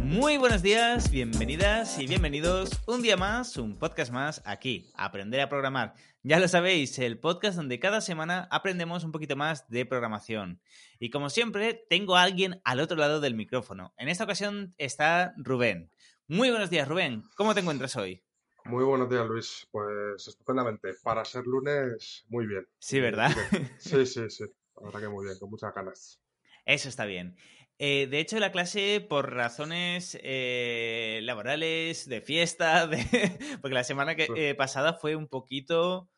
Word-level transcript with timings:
Muy 0.00 0.36
buenos 0.36 0.62
días, 0.62 1.10
bienvenidas 1.10 1.98
y 1.98 2.06
bienvenidos 2.06 2.70
un 2.86 3.02
día 3.02 3.16
más, 3.16 3.56
un 3.56 3.78
podcast 3.78 4.12
más 4.12 4.42
aquí, 4.44 4.90
Aprender 4.94 5.40
a 5.40 5.48
Programar. 5.48 5.94
Ya 6.22 6.38
lo 6.38 6.48
sabéis, 6.48 6.98
el 6.98 7.18
podcast 7.18 7.56
donde 7.56 7.78
cada 7.78 8.00
semana 8.00 8.48
aprendemos 8.50 9.04
un 9.04 9.12
poquito 9.12 9.36
más 9.36 9.68
de 9.68 9.86
programación. 9.86 10.60
Y 10.98 11.10
como 11.10 11.30
siempre, 11.30 11.86
tengo 11.88 12.16
a 12.16 12.22
alguien 12.22 12.60
al 12.64 12.80
otro 12.80 12.96
lado 12.96 13.20
del 13.20 13.34
micrófono. 13.34 13.92
En 13.96 14.08
esta 14.08 14.24
ocasión 14.24 14.74
está 14.78 15.34
Rubén. 15.36 15.90
Muy 16.26 16.50
buenos 16.50 16.70
días, 16.70 16.88
Rubén. 16.88 17.22
¿Cómo 17.36 17.54
te 17.54 17.60
encuentras 17.60 17.96
hoy? 17.96 18.22
Muy 18.64 18.82
buenos 18.82 19.10
días, 19.10 19.26
Luis. 19.26 19.68
Pues 19.70 20.26
estupendamente. 20.26 20.94
Para 21.02 21.24
ser 21.24 21.44
lunes, 21.44 22.24
muy 22.28 22.46
bien. 22.46 22.66
Sí, 22.78 22.98
¿verdad? 23.00 23.30
Sí, 23.78 24.06
sí, 24.06 24.30
sí. 24.30 24.44
La 24.76 24.86
verdad 24.86 25.00
que 25.00 25.08
muy 25.08 25.26
bien, 25.26 25.38
con 25.38 25.50
muchas 25.50 25.74
ganas. 25.74 26.20
Eso 26.64 26.88
está 26.88 27.04
bien. 27.04 27.36
Eh, 27.78 28.06
de 28.06 28.20
hecho, 28.20 28.38
la 28.38 28.52
clase, 28.52 29.00
por 29.00 29.34
razones 29.34 30.16
eh, 30.22 31.20
laborales, 31.22 32.08
de 32.08 32.20
fiesta, 32.20 32.86
de... 32.86 33.58
porque 33.60 33.74
la 33.74 33.84
semana 33.84 34.14
que, 34.14 34.28
eh, 34.36 34.54
pasada 34.54 34.94
fue 34.94 35.16
un 35.16 35.28
poquito 35.28 36.08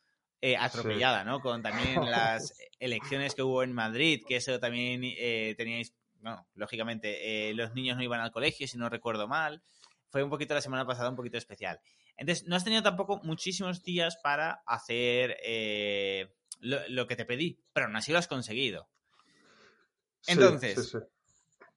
atropellada, 0.59 1.23
¿no? 1.23 1.41
Con 1.41 1.61
también 1.61 2.09
las 2.09 2.53
elecciones 2.79 3.35
que 3.35 3.43
hubo 3.43 3.63
en 3.63 3.73
Madrid, 3.73 4.23
que 4.25 4.37
eso 4.37 4.59
también 4.59 5.01
teníais, 5.57 5.93
bueno, 6.21 6.47
lógicamente, 6.53 7.53
los 7.53 7.73
niños 7.73 7.97
no 7.97 8.03
iban 8.03 8.21
al 8.21 8.31
colegio, 8.31 8.67
si 8.67 8.77
no 8.77 8.87
recuerdo 8.87 9.27
mal 9.27 9.61
fue 10.09 10.23
un 10.23 10.29
poquito 10.29 10.53
la 10.53 10.61
semana 10.61 10.85
pasada, 10.85 11.09
un 11.09 11.15
poquito 11.15 11.37
especial. 11.37 11.79
Entonces, 12.17 12.47
no 12.47 12.55
has 12.55 12.63
tenido 12.63 12.81
tampoco 12.81 13.21
muchísimos 13.23 13.83
días 13.83 14.17
para 14.17 14.63
hacer 14.65 15.37
eh, 15.43 16.33
lo, 16.59 17.07
que 17.07 17.15
te 17.15 17.25
pedí, 17.25 17.59
pero 17.73 17.85
aún 17.85 17.95
así 17.95 18.11
lo 18.11 18.17
has 18.17 18.27
conseguido. 18.27 18.89
Entonces, 20.25 20.97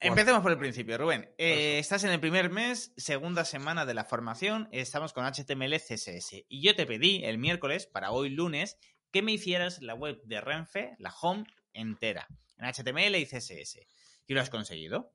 empecemos 0.01 0.43
por 0.43 0.53
el 0.53 0.59
principio, 0.59 0.99
Rubén. 0.99 1.31
Eh, 1.39 1.79
estás 1.79 2.05
en 2.05 2.11
el 2.11 2.21
primer 2.21 2.51
mes, 2.51 2.93
segunda 2.97 3.45
semana 3.45 3.87
de 3.87 3.95
la 3.95 4.05
formación, 4.05 4.69
estamos 4.73 5.13
con 5.13 5.25
HTML 5.25 5.75
CSS. 5.77 6.45
Y 6.49 6.63
yo 6.63 6.75
te 6.75 6.87
pedí 6.87 7.25
el 7.25 7.39
miércoles, 7.39 7.87
para 7.87 8.11
hoy 8.11 8.31
lunes, 8.31 8.79
que 9.11 9.23
me 9.23 9.33
hicieras 9.33 9.83
la 9.83 9.95
web 9.95 10.21
de 10.25 10.41
Renfe, 10.41 10.95
la 10.99 11.13
home 11.21 11.45
entera, 11.73 12.27
en 12.59 12.67
HTML 12.67 13.17
y 13.17 13.27
CSS. 13.27 13.81
Y 14.27 14.35
lo 14.35 14.41
has 14.41 14.51
conseguido. 14.51 15.13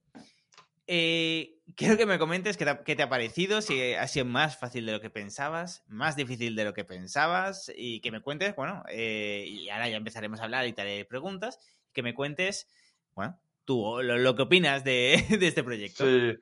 Eh, 0.88 1.58
quiero 1.76 1.98
que 1.98 2.06
me 2.06 2.20
comentes 2.20 2.58
qué 2.58 2.96
te, 2.96 3.04
ha 3.04 3.10
parecido, 3.10 3.62
si 3.62 3.94
ha 3.94 4.08
sido 4.08 4.26
más 4.26 4.58
fácil 4.58 4.86
de 4.86 4.92
lo 4.92 5.02
que 5.02 5.10
pensabas, 5.10 5.84
más 5.88 6.16
difícil 6.16 6.56
de 6.56 6.64
lo 6.64 6.74
que 6.74 6.86
pensabas, 6.86 7.72
y 7.76 8.02
que 8.02 8.12
me 8.12 8.22
cuentes, 8.22 8.56
bueno, 8.56 8.84
eh, 8.90 9.46
y 9.48 9.70
ahora 9.70 9.90
ya 9.90 9.98
empezaremos 9.98 10.40
a 10.40 10.44
hablar 10.44 10.68
y 10.68 10.74
te 10.74 10.82
haré 10.82 11.06
preguntas, 11.06 11.60
que 11.92 12.04
me 12.04 12.14
cuentes, 12.14 12.68
bueno, 13.16 13.40
tú 13.66 14.02
lo, 14.02 14.36
que 14.36 14.42
opinas 14.44 14.84
de, 14.86 15.14
este 15.30 15.64
proyecto. 15.64 16.06
Sí, 16.06 16.38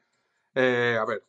eh, 0.56 0.98
a 1.00 1.06
ver, 1.06 1.24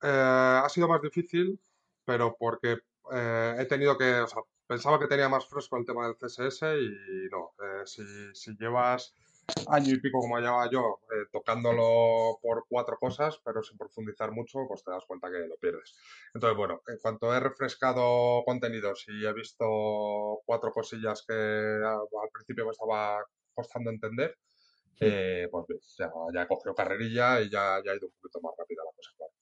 ha 0.00 0.68
sido 0.68 0.88
más 0.88 1.02
difícil, 1.02 1.58
pero 2.04 2.36
porque 2.38 2.78
he 3.10 3.64
tenido 3.68 3.98
que, 3.98 4.14
o 4.20 4.28
sea, 4.28 4.42
pensaba 4.66 4.98
que 4.98 5.06
tenía 5.06 5.28
más 5.28 5.46
fresco 5.46 5.76
el 5.76 5.84
tema 5.84 6.06
del 6.06 6.16
CSS 6.16 6.62
y 6.80 7.28
no, 7.30 7.52
si, 7.84 8.02
si 8.34 8.56
llevas 8.56 9.14
año 9.68 9.94
y 9.94 10.00
pico 10.00 10.20
como 10.20 10.38
llevaba 10.38 10.70
yo 10.70 11.00
eh, 11.10 11.26
tocándolo 11.30 12.38
por 12.40 12.64
cuatro 12.68 12.96
cosas, 12.98 13.40
pero 13.44 13.62
sin 13.62 13.76
profundizar 13.76 14.32
mucho, 14.32 14.60
pues 14.68 14.84
te 14.84 14.90
das 14.90 15.04
cuenta 15.06 15.30
que 15.30 15.46
lo 15.46 15.56
pierdes. 15.56 15.96
Entonces, 16.34 16.56
bueno, 16.56 16.82
en 16.86 16.98
cuanto 16.98 17.34
he 17.34 17.40
refrescado 17.40 18.42
contenidos 18.44 19.04
y 19.08 19.24
he 19.24 19.32
visto 19.32 19.66
cuatro 20.44 20.72
cosillas 20.72 21.24
que 21.26 21.34
al 21.34 22.30
principio 22.32 22.66
me 22.66 22.72
estaba 22.72 23.24
costando 23.54 23.90
entender, 23.90 24.36
eh, 25.00 25.48
pues 25.50 25.96
ya, 25.98 26.10
ya 26.34 26.42
he 26.42 26.46
cogido 26.46 26.74
carrerilla 26.74 27.40
y 27.40 27.50
ya, 27.50 27.80
ya 27.84 27.92
ha 27.92 27.96
ido 27.96 28.06
un 28.06 28.12
poquito 28.20 28.40
más 28.40 28.52
rápida 28.56 28.82
la 28.84 28.96
cosa, 28.96 29.10
claro. 29.16 29.32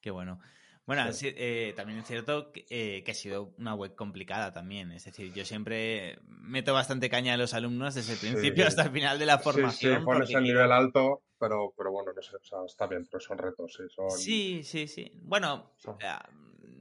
Qué 0.00 0.10
bueno. 0.10 0.40
Bueno, 0.86 1.04
eh, 1.22 1.72
también 1.76 2.00
es 2.00 2.06
cierto 2.06 2.50
eh, 2.68 3.04
que, 3.04 3.10
ha 3.12 3.14
sido 3.14 3.54
una 3.58 3.74
web 3.74 3.94
complicada 3.94 4.52
también. 4.52 4.90
Es 4.90 5.04
decir, 5.04 5.32
yo 5.32 5.44
siempre 5.44 6.18
meto 6.26 6.74
bastante 6.74 7.08
caña 7.08 7.34
a 7.34 7.36
los 7.36 7.54
alumnos 7.54 7.94
desde 7.94 8.14
el 8.14 8.18
principio 8.18 8.66
hasta 8.66 8.82
el 8.82 8.90
final 8.90 9.18
de 9.18 9.26
la 9.26 9.38
formación. 9.38 10.00
Sí, 10.00 10.04
pones 10.04 10.30
el 10.30 10.42
nivel 10.42 10.72
alto, 10.72 11.22
pero, 11.38 11.72
pero 11.76 11.92
bueno, 11.92 12.12
no 12.12 12.20
sé, 12.20 12.34
o 12.34 12.42
sea, 12.42 12.58
está 12.66 12.88
bien, 12.88 13.06
pero 13.08 13.20
son 13.20 13.38
retos. 13.38 13.72
Sí, 13.72 13.84
son... 13.88 14.10
sí, 14.10 14.62
sí, 14.64 14.88
sí. 14.88 15.12
Bueno, 15.22 15.74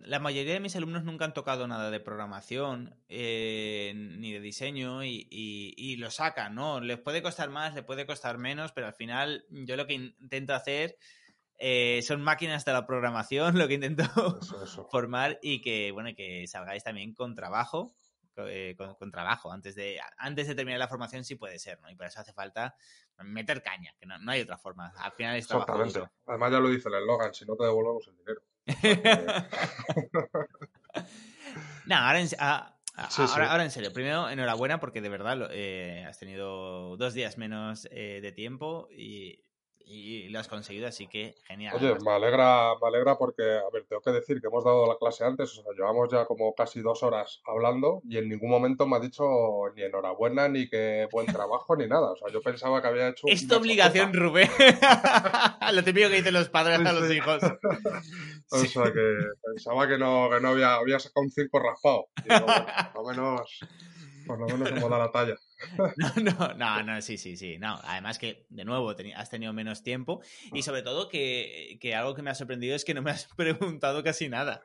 la 0.09 0.19
mayoría 0.19 0.53
de 0.53 0.59
mis 0.59 0.75
alumnos 0.75 1.03
nunca 1.03 1.25
han 1.25 1.35
tocado 1.35 1.67
nada 1.67 1.91
de 1.91 1.99
programación 1.99 2.95
eh, 3.09 3.93
ni 3.95 4.33
de 4.33 4.39
diseño 4.39 5.03
y, 5.03 5.27
y, 5.29 5.95
lo 5.97 6.09
sacan, 6.09 6.55
¿no? 6.55 6.81
Les 6.81 6.97
puede 6.97 7.21
costar 7.21 7.49
más, 7.49 7.75
les 7.75 7.83
puede 7.83 8.07
costar 8.07 8.39
menos, 8.39 8.71
pero 8.71 8.87
al 8.87 8.95
final 8.95 9.45
yo 9.49 9.75
lo 9.75 9.85
que 9.85 9.93
intento 9.93 10.55
hacer 10.55 10.97
eh, 11.59 12.01
son 12.01 12.23
máquinas 12.23 12.65
de 12.65 12.73
la 12.73 12.87
programación 12.87 13.57
lo 13.57 13.67
que 13.67 13.75
intento 13.75 14.03
formar 14.89 15.37
y 15.43 15.61
que, 15.61 15.91
bueno, 15.91 16.09
que 16.15 16.47
salgáis 16.47 16.83
también 16.83 17.13
con 17.13 17.35
trabajo, 17.35 17.93
eh, 18.37 18.75
con, 18.97 19.11
trabajo. 19.11 19.51
Antes 19.51 19.75
de, 19.75 19.99
antes 20.17 20.47
de 20.47 20.55
terminar 20.55 20.79
la 20.79 20.87
formación 20.87 21.23
sí 21.23 21.35
puede 21.35 21.59
ser, 21.59 21.79
¿no? 21.81 21.89
Y 21.91 21.95
por 21.95 22.07
eso 22.07 22.19
hace 22.19 22.33
falta 22.33 22.75
meter 23.19 23.61
caña, 23.61 23.93
que 23.99 24.07
no, 24.07 24.15
hay 24.31 24.41
otra 24.41 24.57
forma. 24.57 24.91
Al 24.97 25.11
final 25.11 25.35
es 25.35 25.47
trabajo. 25.47 25.83
Además 26.25 26.51
ya 26.51 26.59
lo 26.59 26.69
dice 26.69 26.89
el 26.89 26.95
eslogan, 26.95 27.31
si 27.31 27.45
no 27.45 27.55
te 27.55 27.65
devolvemos 27.65 28.07
el 28.07 28.17
dinero. 28.17 28.41
no, 31.85 31.95
ahora 31.95 32.21
en, 32.21 32.27
ah, 32.39 32.75
ahora, 32.95 33.63
en 33.63 33.71
serio, 33.71 33.93
primero 33.93 34.29
enhorabuena 34.29 34.79
porque 34.79 35.01
de 35.01 35.09
verdad 35.09 35.49
eh, 35.51 36.05
has 36.07 36.19
tenido 36.19 36.97
dos 36.97 37.13
días 37.13 37.37
menos 37.37 37.83
de 37.83 38.31
tiempo 38.35 38.87
y 38.91 39.43
y 39.91 40.29
lo 40.29 40.39
has 40.39 40.47
conseguido, 40.47 40.87
así 40.87 41.07
que 41.07 41.35
genial. 41.45 41.75
Oye, 41.75 41.95
me 42.05 42.11
alegra, 42.11 42.73
me 42.79 42.87
alegra 42.87 43.17
porque, 43.17 43.41
a 43.41 43.69
ver, 43.73 43.85
tengo 43.89 44.03
que 44.03 44.11
decir 44.11 44.39
que 44.39 44.45
hemos 44.45 44.63
dado 44.63 44.87
la 44.87 44.97
clase 44.97 45.23
antes, 45.23 45.57
o 45.57 45.63
sea, 45.63 45.73
llevamos 45.75 46.09
ya 46.11 46.25
como 46.25 46.53
casi 46.53 46.81
dos 46.81 47.01
horas 47.01 47.41
hablando 47.47 48.03
y 48.07 48.17
en 48.17 48.29
ningún 48.29 48.51
momento 48.51 48.85
me 48.85 48.97
ha 48.97 48.99
dicho 48.99 49.23
ni 49.75 49.81
enhorabuena, 49.81 50.47
ni 50.47 50.69
que 50.69 51.07
buen 51.11 51.25
trabajo, 51.25 51.75
ni 51.75 51.87
nada. 51.87 52.11
O 52.11 52.15
sea, 52.15 52.31
yo 52.31 52.39
pensaba 52.41 52.83
que 52.83 52.87
había 52.87 53.09
hecho... 53.09 53.25
Es 53.27 53.47
tu 53.47 53.55
obligación, 53.55 54.13
Rubén. 54.13 54.49
Lo 55.73 55.83
típico 55.83 56.09
que 56.09 56.17
dicen 56.17 56.33
los 56.33 56.49
padres 56.49 56.85
a 56.85 56.93
los 56.93 57.11
hijos. 57.11 57.41
O 58.51 58.57
sea, 58.57 58.91
que 58.91 59.17
pensaba 59.45 59.87
que 59.87 59.97
no, 59.97 60.29
que 60.31 60.39
no 60.39 60.49
había, 60.49 60.75
había 60.75 60.99
sacado 60.99 61.23
un 61.23 61.31
circo 61.31 61.59
raspado. 61.59 62.07
Por 62.93 63.03
lo 63.03 63.09
menos, 63.09 63.59
por 64.25 64.39
lo 64.39 64.45
menos 64.47 64.69
hemos 64.69 64.89
dado 64.89 65.03
la 65.03 65.11
talla. 65.11 65.35
No, 65.97 66.33
no, 66.33 66.53
no, 66.53 66.83
no, 66.83 67.01
sí, 67.01 67.17
sí, 67.17 67.35
sí. 67.35 67.57
No, 67.59 67.79
además 67.83 68.17
que, 68.17 68.45
de 68.49 68.63
nuevo, 68.63 68.95
has 69.15 69.29
tenido 69.29 69.51
menos 69.53 69.83
tiempo 69.83 70.21
y 70.53 70.61
sobre 70.61 70.83
todo 70.83 71.09
que, 71.09 71.77
algo 71.95 72.15
que 72.15 72.21
me 72.21 72.29
ha 72.29 72.35
sorprendido 72.35 72.75
es 72.75 72.85
que 72.85 72.93
no 72.93 73.01
me 73.01 73.11
has 73.11 73.27
preguntado 73.35 74.03
casi 74.03 74.29
nada. 74.29 74.63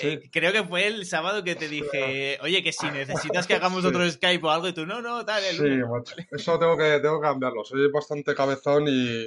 Eh, 0.00 0.28
creo 0.32 0.52
que 0.52 0.64
fue 0.64 0.88
el 0.88 1.06
sábado 1.06 1.44
que 1.44 1.54
te 1.54 1.68
dije, 1.68 2.38
oye, 2.42 2.62
que 2.62 2.72
si 2.72 2.86
necesitas 2.90 3.46
que 3.46 3.54
hagamos 3.54 3.84
otro 3.84 4.10
Skype 4.10 4.44
o 4.44 4.50
algo, 4.50 4.68
y 4.68 4.72
tú, 4.72 4.86
no, 4.86 5.00
no, 5.00 5.24
tal. 5.24 5.42
Sí, 5.42 5.80
eso 6.32 6.58
tengo 6.58 6.76
que, 6.76 6.98
tengo 7.00 7.20
que 7.20 7.28
cambiarlo. 7.28 7.64
Soy 7.64 7.90
bastante 7.92 8.34
cabezón 8.34 8.86
y, 8.88 9.26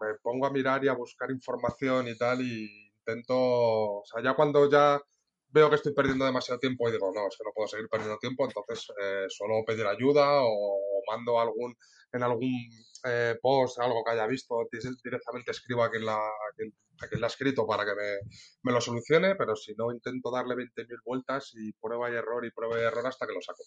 me 0.00 0.14
pongo 0.22 0.46
a 0.46 0.50
mirar 0.50 0.84
y 0.84 0.88
a 0.88 0.94
buscar 0.94 1.30
información 1.30 2.08
y 2.08 2.16
tal 2.16 2.42
y 2.42 2.92
intento, 2.98 3.34
o 3.36 4.04
sea, 4.04 4.22
ya 4.22 4.34
cuando 4.34 4.70
ya 4.70 5.00
veo 5.50 5.70
que 5.70 5.76
estoy 5.76 5.94
perdiendo 5.94 6.24
demasiado 6.24 6.60
tiempo 6.60 6.88
y 6.88 6.92
digo, 6.92 7.10
no, 7.14 7.26
es 7.26 7.36
que 7.36 7.44
no 7.44 7.52
puedo 7.54 7.68
seguir 7.68 7.88
perdiendo 7.88 8.18
tiempo, 8.18 8.44
entonces 8.44 8.86
eh, 9.02 9.26
suelo 9.28 9.64
pedir 9.66 9.86
ayuda 9.86 10.42
o 10.42 11.02
mando 11.10 11.40
algún 11.40 11.74
en 12.12 12.22
algún 12.22 12.70
eh, 13.04 13.38
post, 13.40 13.78
algo 13.78 14.02
que 14.04 14.12
haya 14.12 14.26
visto, 14.26 14.56
directamente 15.02 15.50
escribo 15.50 15.82
a 15.84 15.90
quien 15.90 16.04
la, 16.04 16.16
a 16.16 16.52
quien, 16.56 16.72
la 17.20 17.26
ha 17.26 17.30
escrito 17.30 17.66
para 17.66 17.84
que 17.84 17.94
me, 17.94 18.18
me, 18.62 18.72
lo 18.72 18.80
solucione, 18.80 19.36
pero 19.36 19.54
si 19.54 19.74
no, 19.74 19.92
intento 19.92 20.30
darle 20.30 20.56
20.000 20.56 20.98
vueltas 21.04 21.52
y 21.54 21.72
prueba 21.74 22.10
y 22.10 22.14
error 22.14 22.44
y 22.44 22.50
prueba 22.50 22.78
y 22.78 22.82
error 22.82 23.06
hasta 23.06 23.26
que 23.26 23.34
lo 23.34 23.40
saco. 23.40 23.62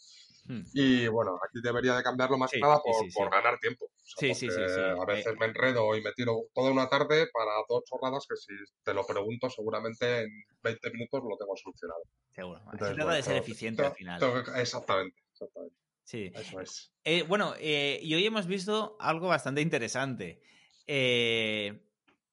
Hmm. 0.45 0.63
Y 0.73 1.07
bueno, 1.07 1.39
aquí 1.47 1.59
debería 1.63 1.95
de 1.95 2.03
cambiarlo 2.03 2.37
más 2.37 2.51
que 2.51 2.59
nada 2.59 2.81
por, 2.83 2.93
por 3.13 3.31
ganar 3.31 3.57
tiempo. 3.59 3.89
sí, 4.03 4.33
sí, 4.33 4.49
sí, 4.49 4.61
A 4.99 5.05
veces 5.05 5.33
me 5.39 5.45
enredo 5.45 5.95
y 5.95 6.01
me 6.01 6.11
tiro 6.13 6.47
toda 6.53 6.71
una 6.71 6.89
tarde 6.89 7.27
para 7.31 7.51
dos 7.69 7.83
chorradas 7.85 8.25
que 8.27 8.35
si 8.35 8.53
te 8.83 8.93
lo 8.93 9.05
pregunto 9.05 9.49
seguramente 9.49 10.23
en 10.23 10.29
20 10.63 10.91
minutos 10.91 11.21
lo 11.23 11.37
tengo 11.37 11.55
solucionado. 11.55 12.03
Seguro. 12.35 12.61
Se 12.71 12.95
trata 12.95 13.13
de 13.13 13.23
ser 13.23 13.37
eficiente 13.37 13.85
al 13.85 13.93
final. 13.93 14.21
exactamente, 14.55 15.21
exactamente. 15.31 15.75
Sí. 16.03 16.31
Eso 16.33 16.59
es. 16.59 16.93
Eh, 17.03 17.23
bueno, 17.23 17.53
eh, 17.59 17.99
y 18.01 18.13
hoy 18.13 18.25
hemos 18.25 18.47
visto 18.47 18.97
algo 18.99 19.27
bastante 19.27 19.61
interesante. 19.61 20.41
Eh, 20.87 21.83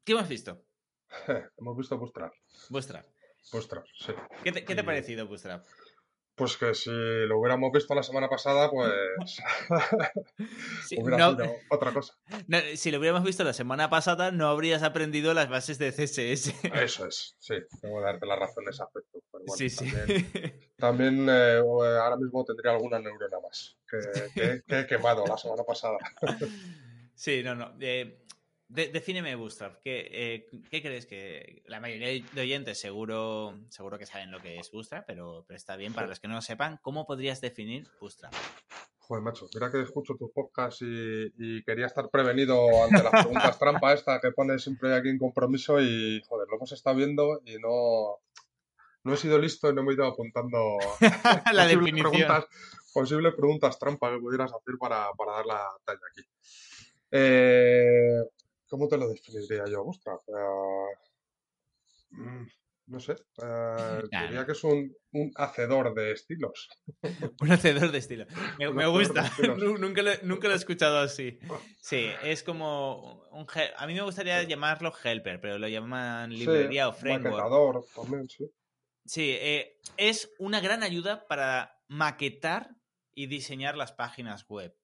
¿Qué 0.05 0.13
hemos 0.13 0.29
visto? 0.29 0.65
hemos 1.59 1.77
visto 1.77 1.99
Bootstrap. 1.99 2.33
Bootstrap. 2.71 3.07
Bootstrap, 3.53 3.85
sí. 3.99 4.13
¿Qué 4.45 4.53
te, 4.53 4.81
ha 4.81 4.85
parecido 4.85 5.27
Bootstrap? 5.27 5.67
Pues 6.39 6.57
que 6.57 6.73
si 6.73 6.91
lo 6.91 7.41
hubiéramos 7.41 7.73
visto 7.73 7.97
la 7.97 8.05
semana 8.05 8.29
pasada, 8.29 8.71
pues 8.71 8.93
hubiera 10.97 11.31
sido 11.31 11.57
otra 11.69 11.93
cosa. 11.93 12.15
si 12.77 12.93
lo 12.93 13.01
hubiéramos 13.01 13.25
visto 13.25 13.43
la 13.43 13.53
semana 13.53 13.91
pasada, 13.91 14.31
no 14.31 14.47
habrías 14.47 14.85
aprendido 14.85 15.35
las 15.35 15.49
bases 15.49 15.79
de 15.79 15.91
CSS. 15.91 16.55
Eso 16.75 17.07
es, 17.07 17.37
sí, 17.41 17.55
tengo 17.81 17.99
que 17.99 18.05
darte 18.05 18.27
la 18.27 18.37
razón 18.37 18.63
en 18.65 18.71
ese 18.71 18.85
aspecto. 18.85 19.19
sí, 19.57 19.69
sí. 19.69 19.93
También, 20.77 21.27
eh, 21.29 21.59
ahora 21.59 22.17
mismo 22.17 22.45
tendría 22.45 22.73
alguna 22.73 23.01
neurona 23.01 23.41
más 23.41 23.77
que, 23.91 24.63
he 24.69 24.87
quemado 24.87 25.27
la 25.27 25.37
semana 25.37 25.65
pasada. 25.65 25.99
sí, 27.15 27.43
no, 27.43 27.57
no. 27.57 27.75
Eh, 27.81 28.27
defíneme 28.69 29.35
Bootstrap. 29.35 29.81
¿Qué, 29.83 30.09
eh, 30.11 30.47
¿Qué, 30.71 30.83
crees 30.83 31.07
que 31.07 31.63
la 31.67 31.81
mayoría 31.81 32.09
de 32.09 32.41
oyentes 32.41 32.79
seguro, 32.79 33.59
seguro 33.71 33.99
que 33.99 34.07
saben 34.07 34.31
lo 34.31 34.41
que 34.41 34.59
es 34.59 34.71
Bootstrap, 34.71 35.07
pero, 35.07 35.45
pero 35.47 35.57
está 35.57 35.77
bien 35.77 35.95
para 35.95 36.07
los 36.07 36.21
que 36.21 36.29
no 36.29 36.35
lo 36.35 36.43
sepan? 36.43 36.79
¿Cómo 36.83 37.07
podrías 37.07 37.41
definir 37.41 37.87
Bootstrap? 38.01 38.33
Joder, 38.99 39.23
macho, 39.23 39.49
mira 39.55 39.73
que 39.73 39.81
escucho 39.81 40.17
tus 40.17 40.31
podcasts 40.33 40.83
y, 40.83 41.63
quería 41.65 41.87
estar 41.87 42.11
prevenido 42.11 42.85
ante 42.85 43.03
las 43.03 43.25
preguntas 43.25 43.59
trampa 43.59 43.95
esta 43.95 44.21
que 44.21 44.33
pones 44.33 44.63
siempre 44.63 44.95
aquí 44.95 45.09
en 45.09 45.19
compromiso 45.19 45.81
y, 45.81 46.23
joder, 46.29 46.47
lo 46.49 46.57
hemos 46.57 46.73
estado 46.73 46.97
viendo 46.97 47.41
y 47.47 47.57
no, 47.57 48.19
no 49.05 49.15
he 49.15 49.17
sido 49.17 49.39
listo 49.39 49.71
y 49.71 49.75
no 49.75 49.83
me 49.83 49.93
he 49.93 49.95
ido 49.95 50.05
apuntando 50.05 50.77
la 51.55 51.65
posibles 51.65 51.95
preguntas, 51.95 52.47
posibles 52.93 53.35
preguntas 53.35 53.79
trampa 53.79 54.11
que 54.13 54.19
pudieras 54.19 54.53
hacer 54.53 54.75
para, 54.79 55.11
para 55.17 55.33
dar 55.33 55.47
la 55.47 55.67
talla 55.87 56.01
aquí. 56.13 56.29
Eh, 57.11 58.21
¿Cómo 58.69 58.89
te 58.89 58.99
lo 58.99 59.09
definiría 59.09 59.65
yo? 59.67 59.85
Ostras, 59.85 60.21
mm, 62.11 62.47
no 62.87 63.01
sé. 63.01 63.17
Eh, 63.43 64.03
diría 64.29 64.47
que 64.47 64.53
es 64.53 64.65
un, 64.65 64.95
hacedor 65.37 65.95
de 65.95 66.13
estilos. 66.13 66.69
un 67.41 67.53
hacedor 67.53 67.91
de 67.91 67.99
estilos. 67.99 68.29
Me, 68.59 68.87
gusta. 68.87 69.31
nunca, 69.79 70.03
lo, 70.03 70.13
nunca, 70.23 70.49
lo, 70.49 70.55
he 70.55 70.57
escuchado 70.57 70.99
así. 70.99 71.39
Sí, 71.81 72.09
es 72.23 72.43
como 72.43 73.25
un. 73.33 73.47
A 73.77 73.87
mí 73.87 73.95
me 73.95 74.03
gustaría 74.03 74.43
llamarlo 74.43 74.93
helper, 75.03 75.41
pero 75.41 75.59
lo 75.59 75.69
llaman 75.69 76.31
librería 76.31 76.89
o 76.89 76.93
framework. 76.93 77.87
también, 77.95 78.29
sí. 78.29 78.51
Sí, 79.05 79.31
eh, 79.31 79.81
es 79.97 80.31
una 80.39 80.61
gran 80.61 80.83
ayuda 80.83 81.27
para 81.27 81.81
maquetar 81.89 82.77
y 83.15 83.27
diseñar 83.27 83.77
las 83.77 83.93
páginas 83.93 84.47
web. 84.49 84.77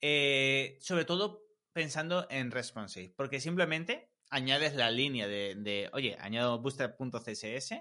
Eh, 0.00 0.78
sobre 0.80 1.04
todo 1.04 1.45
pensando 1.76 2.26
en 2.30 2.50
responsive, 2.52 3.12
porque 3.18 3.38
simplemente 3.38 4.08
añades 4.30 4.74
la 4.74 4.90
línea 4.90 5.28
de, 5.28 5.90
oye, 5.92 6.16
añado 6.20 6.58
booster.css 6.58 7.74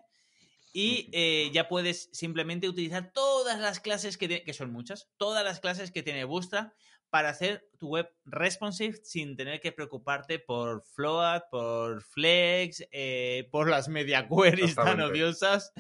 y 0.73 1.09
eh, 1.13 1.49
ya 1.53 1.69
puedes 1.69 2.09
simplemente 2.11 2.67
utilizar 2.67 3.13
todas 3.13 3.57
las 3.57 3.79
clases 3.79 4.17
que, 4.17 4.43
que 4.43 4.53
son 4.53 4.73
muchas, 4.73 5.07
todas 5.15 5.45
las 5.45 5.61
clases 5.61 5.91
que 5.91 6.03
tiene 6.03 6.25
Bootstrap 6.25 6.73
para 7.09 7.29
hacer 7.29 7.69
tu 7.79 7.87
web 7.87 8.13
responsive 8.25 8.99
sin 9.01 9.37
tener 9.37 9.61
que 9.61 9.71
preocuparte 9.71 10.39
por 10.39 10.83
float, 10.83 11.43
por 11.49 12.03
flex, 12.03 12.85
eh, 12.91 13.47
por 13.49 13.69
las 13.69 13.87
media 13.87 14.27
queries 14.27 14.75
tan 14.75 14.99
odiosas, 14.99 15.71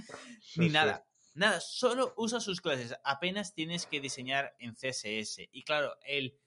ni 0.55 0.69
nada. 0.69 1.05
Nada, 1.33 1.59
solo 1.59 2.13
usa 2.15 2.39
sus 2.39 2.61
clases. 2.61 2.95
Apenas 3.03 3.53
tienes 3.53 3.85
que 3.85 3.99
diseñar 3.99 4.55
en 4.57 4.73
CSS. 4.73 5.49
Y 5.51 5.63
claro, 5.63 5.93
el 6.05 6.39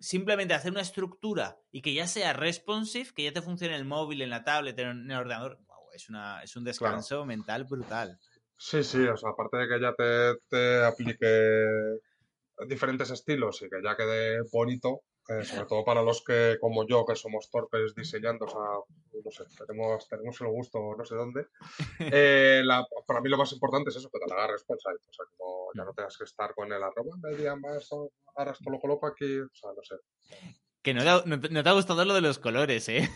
simplemente 0.00 0.54
hacer 0.54 0.72
una 0.72 0.80
estructura 0.80 1.58
y 1.70 1.82
que 1.82 1.94
ya 1.94 2.06
sea 2.06 2.32
responsive, 2.32 3.12
que 3.14 3.24
ya 3.24 3.32
te 3.32 3.42
funcione 3.42 3.76
el 3.76 3.84
móvil, 3.84 4.22
en 4.22 4.30
la 4.30 4.42
tablet, 4.42 4.78
en 4.78 5.10
el 5.10 5.16
ordenador, 5.16 5.58
es, 5.94 6.08
una, 6.08 6.42
es 6.42 6.56
un 6.56 6.64
descanso 6.64 7.24
mental 7.26 7.64
brutal. 7.64 8.18
Sí, 8.56 8.82
sí, 8.82 8.98
o 9.06 9.16
sea, 9.16 9.30
aparte 9.30 9.58
de 9.58 9.68
que 9.68 9.80
ya 9.80 9.94
te, 9.94 10.34
te 10.48 10.84
aplique 10.84 11.98
diferentes 12.66 13.10
estilos 13.10 13.62
y 13.62 13.68
que 13.70 13.80
ya 13.82 13.96
quede 13.96 14.42
bonito, 14.52 15.02
eh, 15.30 15.44
sobre 15.44 15.66
todo 15.66 15.84
para 15.84 16.02
los 16.02 16.24
que, 16.24 16.58
como 16.60 16.84
yo, 16.88 17.06
que 17.06 17.14
somos 17.14 17.48
torpes 17.50 17.94
diseñando, 17.94 18.46
o 18.46 18.48
sea, 18.48 19.20
no 19.24 19.30
sé, 19.30 19.44
tenemos, 19.64 20.08
tenemos 20.08 20.40
el 20.40 20.48
gusto 20.48 20.80
no 20.98 21.04
sé 21.04 21.14
dónde. 21.14 21.46
Eh, 22.12 22.62
para 23.06 23.20
mí 23.20 23.28
lo 23.28 23.36
más 23.38 23.52
importante 23.52 23.90
es 23.90 23.96
eso, 23.96 24.10
que 24.10 24.18
te 24.18 24.26
la 24.26 24.34
haga 24.34 24.52
responsive, 24.52 24.96
o 24.96 25.12
sea, 25.12 25.26
como 25.36 25.70
ya 25.74 25.84
no 25.84 25.92
tengas 25.92 26.18
que 26.18 26.24
estar 26.24 26.52
con 26.54 26.72
el 26.72 26.82
arroba 26.82 27.16
media 27.22 27.54
más, 27.54 27.88
ahora 27.92 28.50
esto 28.50 28.70
lo 28.70 28.80
coloco 28.80 29.06
aquí, 29.06 29.38
o 29.38 29.50
sea, 29.52 29.70
no 29.76 29.82
sé. 29.84 29.96
Que 30.82 30.94
no 30.94 31.02
te, 31.62 31.68
ha 31.68 31.72
gustado 31.72 32.04
lo 32.04 32.14
de 32.14 32.22
los 32.22 32.40
colores, 32.40 32.88
¿eh? 32.88 33.08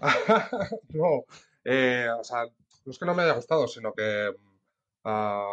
no, 0.88 1.24
eh, 1.64 2.08
o 2.18 2.24
sea, 2.24 2.46
no 2.84 2.90
es 2.90 2.98
que 2.98 3.06
no 3.06 3.14
me 3.14 3.22
haya 3.22 3.34
gustado, 3.34 3.68
sino 3.68 3.92
que... 3.92 4.34
Ah, 5.04 5.44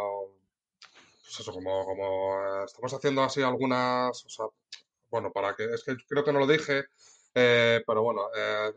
pues 1.21 1.39
eso, 1.41 1.53
como, 1.53 1.85
como 1.85 2.63
estamos 2.65 2.91
haciendo 2.91 3.21
así 3.21 3.43
algunas, 3.43 4.25
o 4.25 4.29
sea, 4.29 4.45
bueno, 5.09 5.31
para 5.31 5.55
que, 5.55 5.65
es 5.65 5.83
que 5.83 5.95
creo 6.07 6.23
que 6.23 6.33
no 6.33 6.39
lo 6.39 6.47
dije, 6.47 6.85
eh, 7.35 7.83
pero 7.85 8.03
bueno, 8.03 8.23
eh, 8.35 8.71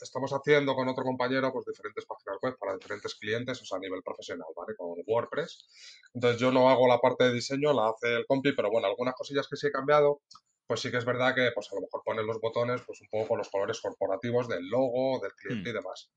estamos 0.00 0.30
haciendo 0.32 0.74
con 0.74 0.88
otro 0.88 1.04
compañero 1.04 1.52
pues 1.52 1.66
diferentes 1.66 2.04
páginas 2.04 2.38
web 2.42 2.56
para 2.58 2.74
diferentes 2.74 3.14
clientes, 3.14 3.60
o 3.62 3.64
sea, 3.64 3.78
a 3.78 3.80
nivel 3.80 4.02
profesional, 4.02 4.48
¿vale? 4.54 4.76
Con 4.76 4.96
WordPress. 5.06 5.66
Entonces 6.14 6.40
yo 6.40 6.52
no 6.52 6.68
hago 6.68 6.86
la 6.88 6.98
parte 6.98 7.24
de 7.24 7.32
diseño, 7.32 7.72
la 7.72 7.88
hace 7.88 8.14
el 8.14 8.26
compi, 8.26 8.52
pero 8.52 8.70
bueno, 8.70 8.86
algunas 8.86 9.14
cosillas 9.14 9.48
que 9.48 9.56
sí 9.56 9.68
he 9.68 9.72
cambiado, 9.72 10.20
pues 10.66 10.80
sí 10.80 10.90
que 10.90 10.98
es 10.98 11.04
verdad 11.04 11.34
que 11.34 11.50
pues 11.54 11.70
a 11.72 11.76
lo 11.76 11.82
mejor 11.82 12.02
ponen 12.04 12.26
los 12.26 12.40
botones 12.40 12.82
pues 12.86 13.00
un 13.00 13.08
poco 13.08 13.28
con 13.28 13.38
los 13.38 13.48
colores 13.48 13.80
corporativos 13.80 14.48
del 14.48 14.68
logo, 14.68 15.20
del 15.20 15.32
cliente 15.32 15.70
y 15.70 15.72
hmm. 15.72 15.76
demás. 15.76 16.10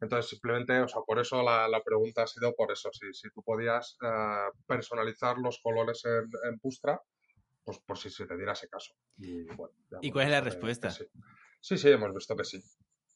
Entonces, 0.00 0.28
simplemente, 0.30 0.78
o 0.80 0.88
sea, 0.88 1.00
por 1.06 1.18
eso 1.18 1.42
la, 1.42 1.68
la 1.68 1.82
pregunta 1.82 2.22
ha 2.22 2.26
sido 2.26 2.54
por 2.54 2.70
eso, 2.70 2.90
si, 2.92 3.14
si 3.14 3.30
tú 3.30 3.42
podías 3.42 3.96
eh, 4.02 4.50
personalizar 4.66 5.38
los 5.38 5.58
colores 5.62 6.04
en, 6.04 6.28
en 6.48 6.58
Bootstrap, 6.62 7.00
pues 7.66 7.80
por 7.80 7.98
si 7.98 8.10
se 8.10 8.26
te 8.26 8.36
diera 8.36 8.52
ese 8.52 8.68
caso. 8.68 8.94
¿Y, 9.18 9.44
cuál 10.12 10.26
es 10.26 10.30
la 10.30 10.40
respuesta? 10.40 10.88
Sí. 10.88 11.76
sí. 11.76 11.88
hemos 11.88 12.14
visto 12.14 12.36
que 12.36 12.44
sí. 12.44 12.62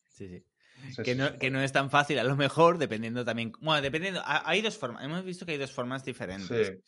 Sí, 0.08 0.44
sí. 0.88 1.02
que, 1.04 1.14
no, 1.14 1.38
que, 1.38 1.50
no, 1.52 1.62
es 1.62 1.70
tan 1.70 1.88
fácil, 1.88 2.18
a 2.18 2.24
lo 2.24 2.34
mejor, 2.34 2.76
dependiendo 2.76 3.24
también. 3.24 3.52
Bueno, 3.60 3.80
dependiendo. 3.80 4.20
Hay 4.24 4.60
dos 4.60 4.76
formas. 4.76 5.04
Hemos 5.04 5.24
visto 5.24 5.46
que 5.46 5.52
hay 5.52 5.58
dos 5.58 5.72
formas 5.72 6.04
diferentes. 6.04 6.78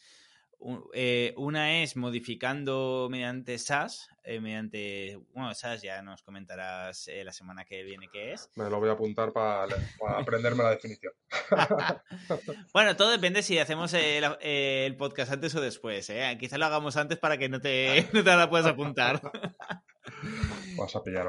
Eh, 0.94 1.34
una 1.36 1.82
es 1.82 1.96
modificando 1.96 3.08
mediante 3.10 3.58
SAS, 3.58 4.08
eh, 4.22 4.40
mediante, 4.40 5.18
bueno, 5.34 5.52
SAS 5.54 5.82
ya 5.82 6.02
nos 6.02 6.22
comentarás 6.22 7.08
eh, 7.08 7.24
la 7.24 7.32
semana 7.32 7.64
que 7.64 7.82
viene 7.82 8.08
qué 8.12 8.32
es. 8.32 8.48
Me 8.54 8.70
lo 8.70 8.78
voy 8.78 8.88
a 8.88 8.92
apuntar 8.92 9.32
para, 9.32 9.64
aprenderme 10.16 10.62
la 10.62 10.70
definición. 10.70 11.12
bueno, 12.72 12.94
todo 12.96 13.10
depende 13.10 13.42
si 13.42 13.58
hacemos 13.58 13.92
el, 13.94 14.96
podcast 14.96 15.32
antes 15.32 15.54
o 15.54 15.60
después. 15.60 16.12
Quizá 16.38 16.58
lo 16.58 16.66
hagamos 16.66 16.96
antes 16.96 17.18
para 17.18 17.38
que 17.38 17.48
no 17.48 17.60
te, 17.60 18.08
no 18.12 18.22
te 18.22 18.36
la 18.36 18.48
puedas 18.48 18.66
apuntar. 18.66 19.20
vas 20.76 20.96
a 20.96 21.02
pillar, 21.02 21.26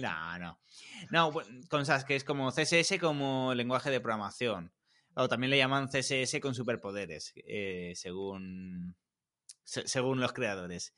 no, 0.00 0.38
no. 0.38 0.60
No, 1.10 1.32
con 1.68 1.86
SAS, 1.86 2.04
que 2.04 2.16
es 2.16 2.24
como 2.24 2.52
CSS 2.52 2.98
como 3.00 3.54
lenguaje 3.54 3.90
de 3.90 4.00
programación. 4.00 4.72
O 5.18 5.28
también 5.28 5.50
le 5.50 5.58
llaman 5.58 5.88
CSS 5.88 6.38
con 6.40 6.54
superpoderes, 6.54 7.32
eh, 7.36 7.92
según, 7.96 8.94
según 9.64 10.20
los 10.20 10.32
creadores. 10.32 10.94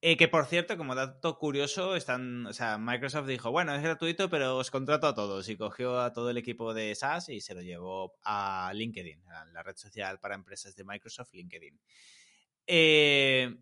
Eh, 0.00 0.16
que 0.16 0.28
por 0.28 0.46
cierto, 0.46 0.76
como 0.76 0.94
dato 0.94 1.38
curioso, 1.38 1.94
están, 1.94 2.46
o 2.46 2.52
sea, 2.52 2.78
Microsoft 2.78 3.26
dijo, 3.26 3.50
bueno, 3.50 3.74
es 3.74 3.82
gratuito, 3.82 4.28
pero 4.28 4.56
os 4.56 4.70
contrato 4.70 5.06
a 5.06 5.14
todos. 5.14 5.48
Y 5.48 5.56
cogió 5.56 6.00
a 6.00 6.12
todo 6.12 6.30
el 6.30 6.36
equipo 6.36 6.74
de 6.74 6.94
SaaS 6.94 7.28
y 7.28 7.40
se 7.40 7.54
lo 7.54 7.62
llevó 7.62 8.14
a 8.24 8.72
LinkedIn, 8.74 9.22
a 9.28 9.44
la 9.46 9.62
red 9.62 9.76
social 9.76 10.18
para 10.18 10.34
empresas 10.34 10.74
de 10.74 10.84
Microsoft, 10.84 11.32
LinkedIn. 11.32 11.80
Eh, 12.66 13.56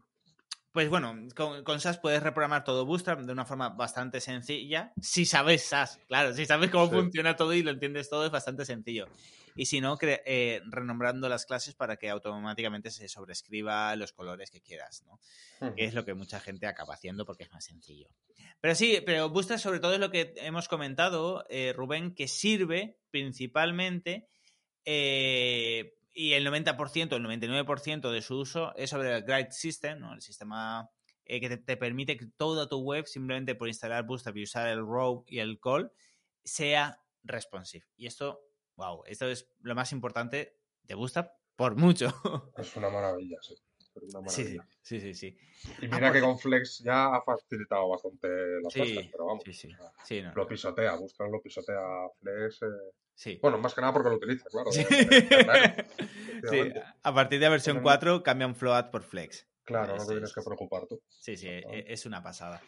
pues 0.73 0.91
bueno, 0.91 1.17
con, 1.35 1.81
SAS 1.81 1.99
puedes 1.99 2.23
reprogramar 2.23 2.65
todo 2.65 2.85
Bootstrap 2.85 3.21
de 3.21 3.33
una 3.33 3.47
forma 3.47 3.71
bastante 3.71 4.21
sencilla. 4.21 4.93
Si 5.01 5.25
sabes 5.25 5.65
SAS, 5.65 6.01
claro, 6.07 6.35
si 6.35 6.45
sabes 6.45 6.71
cómo 6.71 6.91
funciona 6.91 7.35
todo 7.35 7.55
y 7.55 7.63
lo 7.63 7.71
entiendes 7.71 8.11
todo, 8.11 8.27
es 8.27 8.31
bastante 8.31 8.67
sencillo. 8.67 9.07
Y 9.57 9.67
si 9.67 9.81
no, 9.81 9.99
eh, 10.01 10.61
renombrando 10.67 11.29
las 11.29 11.47
clases 11.47 11.75
para 11.75 11.97
que 11.97 12.11
automáticamente 12.11 12.91
se 12.91 13.09
sobrescriba 13.09 13.97
los 13.97 14.13
colores 14.13 14.51
que 14.51 14.61
quieras, 14.61 15.03
¿no? 15.07 15.75
Que 15.75 15.87
es 15.87 15.95
lo 15.95 16.05
que 16.05 16.15
mucha 16.15 16.39
gente 16.39 16.67
acaba 16.67 16.95
haciendo 16.95 17.25
porque 17.25 17.45
es 17.45 17.53
más 17.53 17.65
sencillo. 17.65 18.09
Pero 18.61 18.75
sí, 18.75 19.03
pero 19.05 19.31
Bootstrap 19.31 19.59
sobre 19.59 19.81
todo 19.81 19.95
es 19.95 20.01
lo 20.01 20.11
que 20.11 20.35
hemos 20.37 20.69
comentado, 20.69 21.45
eh, 21.49 21.73
Rubén, 21.75 22.15
que 22.15 22.29
sirve 22.29 22.99
principalmente 23.11 24.29
eh, 24.85 25.97
y 26.15 26.33
el 26.33 26.47
90%, 26.47 27.15
el 27.15 27.25
99% 27.25 28.11
de 28.11 28.23
su 28.23 28.39
uso 28.39 28.75
es 28.77 28.91
sobre 28.91 29.15
el 29.15 29.23
Grid 29.25 29.51
System, 29.51 29.99
¿no? 29.99 30.15
el 30.15 30.23
sistema 30.23 30.91
eh, 31.27 31.41
que 31.41 31.57
te, 31.59 31.77
permite 31.77 32.17
que 32.17 32.27
toda 32.37 32.69
tu 32.69 32.79
web, 32.79 33.07
simplemente 33.07 33.55
por 33.55 33.69
instalar 33.69 34.07
Bootstrap 34.07 34.37
y 34.37 34.45
usar 34.45 34.69
el 34.69 34.79
row 34.79 35.25
y 35.27 35.41
el 35.41 35.61
call, 35.61 35.93
sea 36.45 37.03
responsive. 37.25 37.85
Y 37.97 38.07
esto, 38.07 38.41
wow, 38.77 39.03
esto 39.07 39.29
es 39.29 39.51
lo 39.61 39.75
más 39.75 39.93
importante 39.93 40.59
de 40.83 40.95
Bootstrap 40.95 41.33
por 41.57 41.77
mucho. 41.77 42.09
Es 42.57 42.77
una 42.77 42.91
maravilla, 42.91 43.39
sí. 43.43 43.55
Sí, 44.29 44.59
sí, 44.83 45.01
sí, 45.01 45.15
sí. 45.15 45.39
Y 45.81 45.89
mira 45.89 46.13
que 46.13 46.21
con 46.21 46.39
Flex 46.39 46.81
ya 46.81 47.15
ha 47.15 47.23
facilitado 47.23 47.89
bastante 47.89 48.29
las 48.63 48.75
cosas, 48.75 49.09
pero 49.11 49.27
vamos. 49.27 49.45
lo 50.35 50.47
pisotea, 50.47 50.97
Bootstrap 50.97 51.31
lo 51.31 51.41
pisotea 51.41 51.81
Flex. 52.21 52.63
Eh, 52.63 52.67
sí. 53.15 53.39
Bueno, 53.41 53.59
más 53.59 53.75
que 53.75 53.81
nada 53.81 53.93
porque 53.93 54.11
lo 54.11 54.17
utiliza, 54.17 54.49
claro. 54.51 54.71
sí. 54.71 54.85
A 57.03 57.15
partir 57.15 57.41
de 57.41 57.47
la 57.47 57.51
versión 57.51 57.83
4 57.83 58.23
cambian 58.23 58.55
Float 58.55 58.91
por 58.91 59.03
Flex. 59.03 59.49
Claro, 59.65 59.97
no 59.97 60.07
te 60.07 60.13
tienes 60.13 60.33
que 60.33 60.43
preocupar 60.43 60.87
tú. 60.87 61.03
Sí, 61.09 61.37
sí, 61.37 61.49
e, 61.49 61.85
es 61.89 62.07
una 62.07 62.23
pasada. 62.23 62.63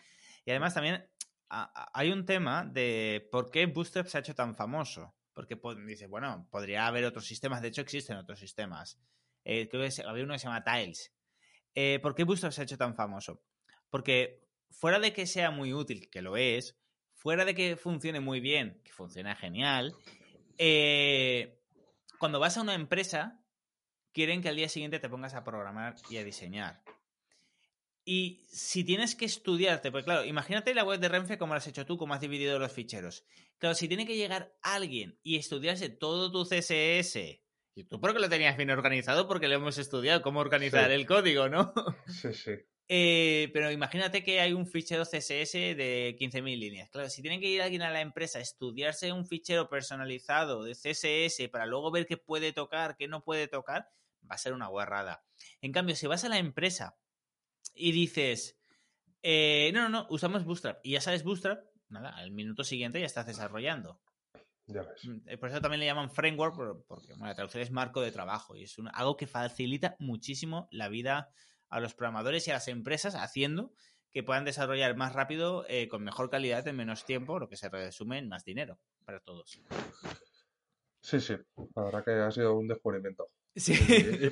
Y 0.45 0.51
además 0.51 0.75
también 0.75 1.09
hay 1.49 2.11
un 2.11 2.25
tema 2.25 2.65
de 2.65 3.29
por 3.31 3.51
qué 3.51 3.67
Bootstrap 3.67 4.07
se 4.07 4.19
ha 4.19 4.21
hecho 4.21 4.35
tan 4.35 4.57
famoso. 4.57 5.15
Porque 5.39 5.57
dice, 5.87 6.09
bueno, 6.09 6.49
podría 6.51 6.89
haber 6.89 7.05
otros 7.05 7.25
sistemas, 7.25 7.63
de 7.63 7.69
hecho 7.69 7.81
existen 7.81 8.17
otros 8.17 8.41
sistemas. 8.41 8.99
Eh, 9.45 9.69
creo 9.69 9.89
que 9.89 10.03
había 10.03 10.25
uno 10.25 10.35
que 10.35 10.41
se 10.41 10.49
llama 10.49 10.65
Tiles. 10.65 11.15
Eh, 11.77 12.01
¿Por 12.03 12.17
qué 12.17 12.25
Bootstrap 12.25 12.51
se 12.51 12.61
ha 12.61 12.65
hecho 12.65 12.77
tan 12.77 12.97
famoso? 12.97 13.41
Porque 13.89 14.45
fuera 14.73 14.99
de 14.99 15.13
que 15.13 15.29
sea 15.29 15.53
muy 15.53 15.73
útil, 15.73 16.11
que 16.11 16.23
lo 16.23 16.37
es, 16.37 16.77
fuera 17.15 17.45
de 17.45 17.55
que 17.55 17.77
funcione 17.77 18.19
muy 18.19 18.41
bien, 18.41 18.81
que 18.83 18.93
funciona 18.93 19.37
genial, 19.37 19.95
eh, 20.59 21.63
cuando 22.19 22.41
vas 22.41 22.57
a 22.57 22.63
una 22.63 22.75
empresa, 22.75 23.41
quieren 24.11 24.43
que 24.43 24.49
al 24.49 24.57
día 24.57 24.69
siguiente 24.69 24.99
te 24.99 25.09
pongas 25.09 25.35
a 25.35 25.45
programar 25.45 25.95
y 26.11 26.17
a 26.17 26.25
diseñar. 26.25 26.83
Y 28.11 28.41
si 28.49 28.85
tienes 28.85 29.15
que 29.15 29.27
estudiarte, 29.27 29.93
pues 29.93 30.03
claro, 30.03 30.25
imagínate 30.25 30.73
la 30.73 30.83
web 30.83 30.99
de 30.99 31.11
Renfe 31.11 31.37
como 31.37 31.53
la 31.53 31.59
has 31.59 31.67
hecho 31.67 31.85
tú, 31.85 31.99
cómo 31.99 32.15
has 32.15 32.23
dividido 32.23 32.59
los 32.59 32.73
ficheros. 32.73 33.27
Claro, 33.59 33.75
si 33.75 33.87
tiene 33.87 34.07
que 34.07 34.17
llegar 34.17 34.57
alguien 34.63 35.19
y 35.23 35.37
estudiarse 35.37 35.91
todo 35.91 36.33
tu 36.33 36.47
CSS, 36.47 37.17
y 37.75 37.85
tú 37.85 38.01
porque 38.01 38.19
lo 38.19 38.31
tenías 38.31 38.57
bien 38.57 38.71
organizado, 38.71 39.29
porque 39.29 39.47
lo 39.47 39.57
hemos 39.57 39.77
estudiado, 39.77 40.23
cómo 40.23 40.41
organizar 40.41 40.91
el 40.91 41.05
código, 41.05 41.51
¿no? 41.51 41.75
Sí, 42.07 42.33
sí. 42.33 42.53
Eh, 42.89 43.51
pero 43.53 43.71
imagínate 43.71 44.25
que 44.25 44.41
hay 44.41 44.55
un 44.55 44.67
fichero 44.67 45.05
CSS 45.05 45.77
de 45.77 46.17
15.000 46.19 46.59
líneas. 46.59 46.89
Claro, 46.89 47.11
si 47.11 47.21
tiene 47.21 47.39
que 47.39 47.49
ir 47.49 47.61
alguien 47.61 47.83
a 47.83 47.91
la 47.91 48.01
empresa 48.01 48.39
a 48.39 48.43
estudiarse 48.43 49.13
un 49.13 49.27
fichero 49.27 49.69
personalizado 49.69 50.65
de 50.65 50.73
CSS 50.73 51.51
para 51.51 51.67
luego 51.67 51.91
ver 51.91 52.07
qué 52.07 52.17
puede 52.17 52.55
tocar, 52.55 52.97
qué 52.97 53.07
no 53.07 53.23
puede 53.23 53.49
tocar, 53.49 53.91
va 54.23 54.37
a 54.37 54.39
ser 54.39 54.55
una 54.55 54.69
guarrada. 54.69 55.27
En 55.61 55.73
cambio, 55.73 55.95
si 55.95 56.07
vas 56.07 56.25
a 56.25 56.31
la 56.31 56.39
empresa 56.39 56.97
y 57.79 57.93
dices, 57.93 58.59
eh, 59.23 59.71
no, 59.73 59.83
no, 59.83 59.89
no, 59.89 60.07
usamos 60.11 60.45
Bootstrap 60.45 60.81
y 60.83 60.93
ya 60.93 61.01
sabes 61.01 61.25
Bootstrap, 61.25 61.65
nada, 61.89 62.11
al 62.17 62.31
minuto 62.31 62.65
siguiente 62.65 63.01
ya 63.01 63.07
estás 63.07 63.27
desarrollando. 63.27 64.01
Ya 64.67 64.83
ves. 64.83 65.05
Mm, 65.05 65.39
por 65.39 65.49
eso 65.49 65.61
también 65.61 65.81
le 65.81 65.87
llaman 65.87 66.11
framework, 66.11 66.85
porque 66.87 67.15
la 67.19 67.35
traducción 67.35 67.63
es 67.63 67.71
marco 67.71 68.01
de 68.01 68.13
trabajo 68.13 68.55
y 68.55 68.65
es 68.65 68.77
algo 68.93 69.17
que 69.17 69.27
facilita 69.27 69.97
muchísimo 69.99 70.69
la 70.71 70.89
vida 70.89 71.31
a 71.71 71.81
los 71.81 71.95
programadores 71.95 72.47
y 72.47 72.51
a 72.51 72.55
las 72.55 72.69
empresas 72.69 73.15
haciendo 73.15 73.73
que 74.11 74.23
puedan 74.23 74.45
desarrollar 74.45 74.97
más 74.97 75.13
rápido, 75.13 75.65
eh, 75.69 75.89
con 75.89 76.03
mejor 76.03 76.31
calidad, 76.31 76.67
en 76.67 76.77
menos 76.77 77.05
tiempo, 77.05 77.39
lo 77.39 77.49
que 77.49 77.57
se 77.57 77.69
resume 77.69 78.19
en 78.19 78.29
más 78.29 78.45
dinero 78.45 78.79
para 79.05 79.21
todos. 79.21 79.61
Sí, 81.01 81.21
sí, 81.21 81.37
la 81.77 81.85
verdad 81.85 82.05
que 82.05 82.13
ha 82.13 82.31
sido 82.31 82.57
un 82.57 82.69
descubrimiento. 82.69 83.31
Sí. 83.55 83.75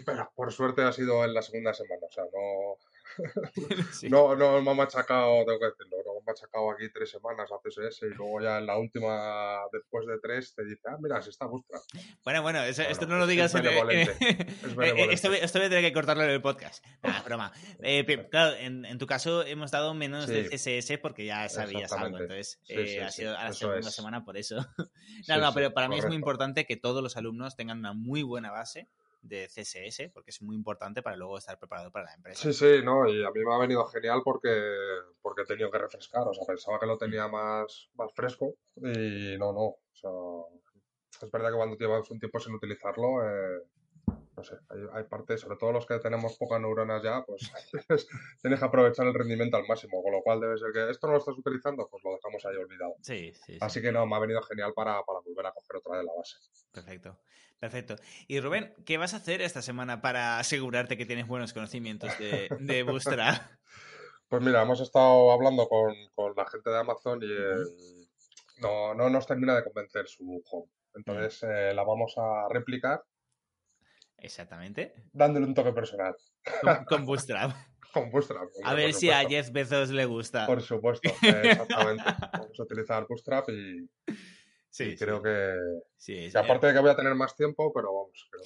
pero 0.04 0.30
por 0.34 0.52
suerte 0.52 0.82
ha 0.82 0.92
sido 0.92 1.24
en 1.24 1.34
la 1.34 1.42
segunda 1.42 1.74
semana, 1.74 2.06
o 2.06 2.12
sea, 2.12 2.24
no, 2.24 2.78
no, 4.10 4.36
no 4.36 4.62
me 4.62 4.70
ha 4.70 4.74
machacado, 4.74 5.44
tengo 5.44 5.58
que 5.58 5.66
decirlo, 5.66 5.96
no 6.04 6.14
me 6.14 6.18
ha 6.18 6.32
machacado 6.32 6.70
aquí 6.70 6.88
tres 6.92 7.10
semanas 7.10 7.50
a 7.50 7.58
CSS 7.58 8.02
y 8.02 8.14
luego 8.14 8.40
ya 8.40 8.58
en 8.58 8.66
la 8.66 8.78
última, 8.78 9.60
después 9.72 10.06
de 10.06 10.18
tres, 10.20 10.54
te 10.54 10.64
dice, 10.64 10.82
ah, 10.86 10.96
mira, 11.00 11.20
se 11.22 11.30
está 11.30 11.46
Bootstrap. 11.46 11.82
Bueno, 12.24 12.42
bueno, 12.42 12.62
esto 12.62 13.06
no 13.06 13.18
lo 13.18 13.26
digas 13.26 13.54
en, 13.54 13.66
el, 13.66 13.90
esto, 15.10 15.32
esto 15.32 15.58
voy 15.58 15.66
a 15.66 15.70
tener 15.70 15.84
que 15.84 15.92
cortarlo 15.92 16.24
en 16.24 16.30
el 16.30 16.42
podcast. 16.42 16.84
Ah, 17.06 17.22
broma. 17.24 17.52
Eh, 17.82 18.04
claro, 18.30 18.56
en, 18.56 18.98
tu 18.98 19.06
caso 19.06 19.44
hemos 19.44 19.70
dado 19.70 19.94
menos 19.94 20.26
de 20.26 20.48
CSS 20.48 20.98
porque 20.98 21.24
ya 21.24 21.48
sabías 21.48 21.92
algo, 21.92 22.18
entonces 22.18 22.60
eh, 22.68 23.00
ha 23.00 23.10
sido 23.10 23.36
a 23.36 23.44
la 23.44 23.52
segunda 23.52 23.90
semana 23.90 24.24
por 24.24 24.36
eso. 24.36 24.56
no, 25.28 25.38
no, 25.38 25.54
pero 25.54 25.72
para 25.72 25.88
mí 25.88 25.98
es 25.98 26.06
muy 26.06 26.16
importante 26.16 26.66
que 26.66 26.76
todos 26.76 27.02
los 27.02 27.16
alumnos 27.16 27.54
tengan 27.54 27.78
una 27.78 27.92
muy 27.92 28.22
buena 28.22 28.50
base 28.50 28.88
de 29.28 29.48
CSS, 29.48 30.10
porque 30.12 30.30
es 30.30 30.42
muy 30.42 30.56
importante 30.56 31.02
para 31.02 31.16
luego 31.16 31.38
estar 31.38 31.58
preparado 31.58 31.90
para 31.90 32.06
la 32.06 32.14
empresa. 32.14 32.42
Sí, 32.42 32.52
sí, 32.52 32.84
no, 32.84 33.08
y 33.08 33.24
a 33.24 33.30
mí 33.30 33.44
me 33.44 33.54
ha 33.54 33.58
venido 33.58 33.84
genial 33.86 34.22
porque, 34.24 34.50
porque 35.22 35.42
he 35.42 35.46
tenido 35.46 35.70
que 35.70 35.78
refrescar, 35.78 36.26
o 36.26 36.34
sea, 36.34 36.44
pensaba 36.46 36.78
que 36.78 36.86
lo 36.86 36.98
tenía 36.98 37.28
más, 37.28 37.90
más 37.94 38.12
fresco 38.14 38.54
y 38.76 39.36
no, 39.38 39.52
no, 39.52 39.62
o 39.62 39.80
sea, 39.92 40.10
es 41.22 41.30
verdad 41.30 41.50
que 41.50 41.56
cuando 41.56 41.76
llevas 41.76 42.10
un 42.10 42.18
tiempo 42.18 42.38
sin 42.40 42.54
utilizarlo, 42.54 43.22
eh, 43.22 43.62
sé, 44.46 44.56
hay, 44.92 45.04
partes, 45.04 45.40
sobre 45.40 45.58
todo 45.58 45.72
los 45.72 45.86
que 45.86 45.98
tenemos 45.98 46.36
pocas 46.38 46.60
neuronas 46.60 47.02
ya, 47.02 47.24
pues 47.24 47.52
tienes 48.40 48.58
que 48.58 48.64
aprovechar 48.64 49.06
el 49.06 49.14
rendimiento 49.14 49.56
al 49.56 49.66
máximo, 49.66 50.02
con 50.02 50.12
lo 50.12 50.22
cual 50.22 50.40
debe 50.40 50.56
ser 50.56 50.72
que 50.72 50.90
esto 50.90 51.06
no 51.06 51.14
lo 51.14 51.18
estás 51.18 51.36
utilizando, 51.36 51.88
pues 51.90 52.02
lo 52.02 52.14
dejamos 52.14 52.46
ahí 52.46 52.56
olvidado. 52.56 52.94
Sí, 53.02 53.32
sí. 53.44 53.58
Así 53.60 53.82
que 53.82 53.92
no, 53.92 54.06
me 54.06 54.16
ha 54.16 54.20
venido 54.20 54.40
genial 54.42 54.72
para, 54.72 55.02
para 55.02 55.20
volver 55.20 55.46
a 55.46 55.52
coger 55.52 55.76
otra 55.76 55.98
de 55.98 56.04
la 56.04 56.12
base. 56.14 56.36
Perfecto. 56.72 57.18
Perfecto. 57.58 57.96
Y 58.28 58.40
Rubén, 58.40 58.74
¿qué 58.84 58.98
vas 58.98 59.14
a 59.14 59.18
hacer 59.18 59.40
esta 59.40 59.62
semana 59.62 60.02
para 60.02 60.38
asegurarte 60.38 60.96
que 60.96 61.06
tienes 61.06 61.26
buenos 61.26 61.52
conocimientos 61.52 62.16
de, 62.18 62.48
de 62.60 62.82
Bootstrap? 62.84 63.42
Pues 64.28 64.42
mira, 64.42 64.62
hemos 64.62 64.80
estado 64.80 65.30
hablando 65.30 65.68
con, 65.68 65.94
la 66.36 66.46
gente 66.46 66.70
de 66.70 66.78
Amazon 66.78 67.20
y 67.22 68.60
no, 68.60 68.94
no, 68.94 69.08
nos 69.08 69.26
termina 69.26 69.54
de 69.54 69.62
convencer 69.62 70.08
su 70.08 70.42
home. 70.50 70.68
Entonces 70.94 71.42
eh, 71.44 71.72
la 71.74 71.84
vamos 71.84 72.14
a 72.16 72.48
replicar. 72.50 73.04
Exactamente. 74.18 74.94
Dándole 75.12 75.46
un 75.46 75.54
toque 75.54 75.72
personal. 75.72 76.14
Con, 76.86 77.04
Bootstrap. 77.06 77.52
con 77.92 78.10
Bootstrap. 78.10 78.48
A 78.64 78.74
ver 78.74 78.92
si 78.92 79.10
a 79.10 79.28
Jeff 79.28 79.50
Bezos 79.50 79.90
le 79.90 80.04
gusta. 80.04 80.46
Por 80.46 80.62
supuesto, 80.62 81.08
exactamente. 81.22 82.04
vamos 82.32 82.58
a 82.58 82.62
utilizar 82.62 83.06
Bootstrap 83.06 83.48
y, 83.50 83.88
Sí, 84.76 84.94
creo 84.94 85.22
que, 85.22 85.56
sí, 85.96 86.28
aparte 86.34 86.66
de 86.66 86.74
que 86.74 86.80
voy 86.80 86.90
a 86.90 86.96
tener 86.96 87.14
más 87.14 87.34
tiempo, 87.34 87.72
pero 87.72 87.94
vamos, 87.94 88.28
creo 88.30 88.42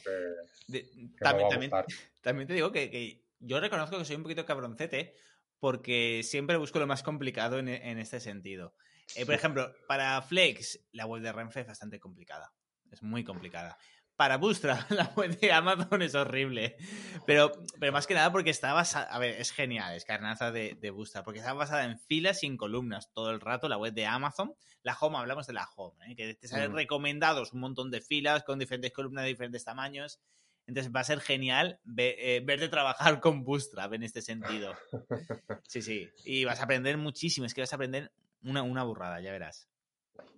que, 0.68 0.86
también, 1.18 1.72
también, 2.20 2.46
te 2.46 2.54
digo 2.54 2.70
que, 2.70 3.24
yo 3.40 3.58
reconozco 3.58 3.98
que 3.98 4.04
soy 4.04 4.14
un 4.14 4.22
poquito 4.22 4.46
cabroncete 4.46 5.16
porque 5.58 6.20
siempre 6.22 6.56
busco 6.56 6.78
lo 6.78 6.86
más 6.86 7.02
complicado 7.02 7.58
en, 7.58 7.68
este 7.68 8.20
sentido. 8.20 8.74
Eh, 9.16 9.26
por 9.26 9.34
ejemplo, 9.34 9.74
para 9.88 10.22
Flex, 10.22 10.78
la 10.92 11.04
web 11.06 11.20
de 11.20 11.32
Renfe 11.32 11.62
es 11.62 11.66
bastante 11.66 11.98
complicada. 11.98 12.52
Es 12.92 13.02
muy 13.02 13.24
complicada 13.24 13.76
para 14.20 14.36
Bootstrap, 14.36 14.90
la 14.90 15.10
web 15.16 15.40
de 15.40 15.50
Amazon 15.50 16.02
es 16.02 16.14
horrible. 16.14 16.76
Pero, 17.24 17.52
pero 17.78 17.90
más 17.90 18.06
que 18.06 18.12
nada 18.12 18.30
porque 18.30 18.50
está 18.50 18.74
basada. 18.74 19.06
A 19.06 19.18
ver, 19.18 19.40
es 19.40 19.50
genial, 19.50 19.94
es 19.94 20.04
carnaza 20.04 20.52
de, 20.52 20.76
de 20.78 20.90
Bootstrap, 20.90 21.24
porque 21.24 21.38
está 21.38 21.54
basada 21.54 21.84
en 21.84 21.98
filas 21.98 22.42
y 22.42 22.46
en 22.46 22.58
columnas 22.58 23.10
todo 23.14 23.30
el 23.30 23.40
rato, 23.40 23.66
la 23.66 23.78
web 23.78 23.94
de 23.94 24.04
Amazon. 24.04 24.52
La 24.82 24.94
home, 25.00 25.16
hablamos 25.16 25.46
de 25.46 25.54
la 25.54 25.66
home, 25.74 25.96
¿eh? 26.06 26.16
que 26.16 26.34
te 26.34 26.48
salen 26.48 26.74
recomendados 26.74 27.54
un 27.54 27.60
montón 27.60 27.90
de 27.90 28.02
filas 28.02 28.42
con 28.42 28.58
diferentes 28.58 28.92
columnas 28.92 29.24
de 29.24 29.28
diferentes 29.28 29.64
tamaños. 29.64 30.20
Entonces 30.66 30.92
va 30.94 31.00
a 31.00 31.04
ser 31.04 31.20
genial 31.20 31.80
eh, 31.96 32.42
verte 32.44 32.68
trabajar 32.68 33.20
con 33.20 33.42
Bootstrap 33.42 33.90
en 33.94 34.02
este 34.02 34.20
sentido. 34.20 34.74
Sí, 35.66 35.80
sí. 35.80 36.10
Y 36.26 36.44
vas 36.44 36.60
a 36.60 36.64
aprender 36.64 36.98
muchísimo, 36.98 37.46
es 37.46 37.54
que 37.54 37.62
vas 37.62 37.72
a 37.72 37.76
aprender 37.76 38.12
una, 38.42 38.62
una 38.62 38.82
burrada, 38.82 39.18
ya 39.22 39.32
verás. 39.32 39.69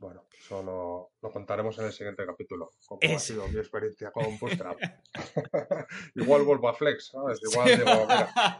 Bueno, 0.02 0.24
eso 0.36 0.64
lo, 0.64 1.30
contaremos 1.30 1.78
en 1.78 1.84
el 1.84 1.92
siguiente 1.92 2.26
capítulo, 2.26 2.72
cómo 2.86 3.00
ha 3.04 3.18
sido 3.20 3.46
mi 3.46 3.58
experiencia 3.58 4.10
con 4.10 4.36
Bootstrap. 4.36 4.76
Igual 6.16 6.42
vuelvo 6.42 6.68
a 6.68 6.74
Flex, 6.74 7.12
¿sabes? 7.12 7.38
Igual 7.48 7.78
digo, 7.78 8.06
mira. 8.08 8.58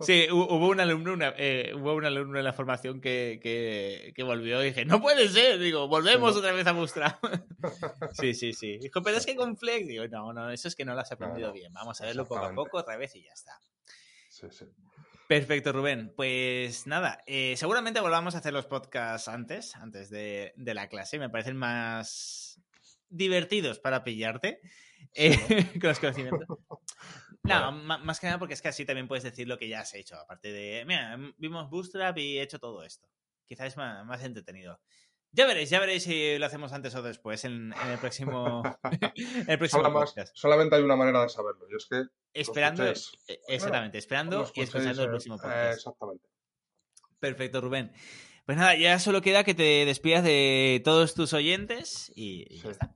sí, 0.00 0.26
hubo 0.30 0.68
un 0.68 0.80
alumno, 0.80 1.18
eh, 1.36 1.70
hubo 1.76 1.92
un 1.92 2.06
alumno 2.06 2.38
en 2.38 2.44
la 2.46 2.54
formación 2.54 3.02
que, 3.02 3.40
que, 3.42 4.22
volvió 4.22 4.62
y 4.62 4.68
dije, 4.68 4.86
no 4.86 5.02
puede 5.02 5.28
ser, 5.28 5.58
digo, 5.58 5.86
volvemos 5.86 6.34
otra 6.34 6.52
vez 6.52 6.66
a 6.66 6.72
Bootstrap. 6.72 7.22
sí, 8.14 8.32
sí, 8.32 8.54
sí. 8.54 8.78
Dijo, 8.78 9.02
pero 9.02 9.18
es 9.18 9.26
que 9.26 9.36
con 9.36 9.58
Flex, 9.58 9.86
digo, 9.86 10.08
no, 10.08 10.32
no, 10.32 10.50
eso 10.50 10.68
es 10.68 10.74
que 10.74 10.86
no 10.86 10.94
lo 10.94 11.02
has 11.02 11.12
aprendido 11.12 11.52
bien, 11.52 11.74
vamos 11.74 12.00
a 12.00 12.06
verlo 12.06 12.24
poco 12.24 12.42
a 12.42 12.54
poco 12.54 12.78
otra 12.78 12.96
vez 12.96 13.14
y 13.16 13.22
ya 13.22 13.34
está. 13.34 13.60
Sí, 14.30 14.46
sí. 14.50 14.64
Perfecto, 15.28 15.72
Rubén. 15.72 16.12
Pues 16.14 16.86
nada, 16.86 17.22
eh, 17.26 17.54
seguramente 17.56 18.00
volvamos 18.00 18.34
a 18.34 18.38
hacer 18.38 18.52
los 18.52 18.66
podcasts 18.66 19.28
antes, 19.28 19.74
antes 19.74 20.08
de, 20.08 20.52
la 20.56 20.88
clase. 20.88 21.18
Me 21.18 21.30
parecen 21.30 21.56
más, 21.56 22.60
divertidos 23.08 23.78
para 23.78 24.04
pillarte 24.04 24.60
eh, 25.14 25.36
con 25.80 25.88
los 25.88 25.98
conocimientos. 25.98 26.46
No, 27.42 27.70
más 27.70 28.18
que 28.18 28.26
nada 28.26 28.40
porque 28.40 28.54
es 28.54 28.60
que 28.60 28.66
así 28.66 28.84
también 28.84 29.06
puedes 29.06 29.22
decir 29.22 29.46
lo 29.46 29.56
que 29.56 29.68
ya 29.68 29.78
has 29.78 29.94
hecho. 29.94 30.16
Aparte 30.16 30.50
de, 30.50 30.84
mira, 30.84 31.16
vimos 31.38 31.70
Bootstrap 31.70 32.18
y 32.18 32.40
he 32.40 32.42
hecho 32.42 32.58
todo 32.58 32.82
esto. 32.82 33.08
Quizás 33.46 33.68
es 33.68 33.76
más, 33.76 34.24
entretenido. 34.24 34.80
Ya 35.36 35.44
veréis, 35.44 35.68
ya 35.68 35.80
veréis 35.80 36.04
si 36.04 36.38
lo 36.38 36.46
hacemos 36.46 36.72
antes 36.72 36.94
o 36.94 37.02
después 37.02 37.44
en, 37.44 37.74
el 37.90 37.98
próximo, 37.98 38.62
el 39.48 39.58
próximo 39.58 39.92
podcast. 39.92 40.34
Solamente 40.34 40.76
hay 40.76 40.82
una 40.82 40.96
manera 40.96 41.20
de 41.20 41.28
saberlo 41.28 41.66
y 41.70 41.76
es 41.76 41.84
que 41.84 42.04
esperando, 42.32 42.86
e, 42.86 42.94
exactamente, 43.46 43.98
esperando 43.98 44.50
y 44.54 44.62
escuchando 44.62 45.02
el 45.02 45.10
próximo 45.10 45.36
podcast. 45.36 45.76
exactamente. 45.76 46.26
Perfecto, 47.20 47.60
Rubén. 47.60 47.92
Pues 48.46 48.56
nada, 48.56 48.76
ya 48.76 48.98
solo 48.98 49.20
queda 49.20 49.44
que 49.44 49.54
te 49.54 49.84
despidas 49.84 50.24
de 50.24 50.80
todos 50.82 51.12
tus 51.12 51.34
oyentes 51.34 52.10
y, 52.14 52.58
ya 52.62 52.70
está. 52.70 52.94